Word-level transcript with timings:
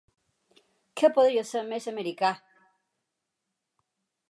Què 1.01 1.09
podria 1.17 1.43
ser 1.51 1.61
més 1.67 1.87
americà! 1.93 2.33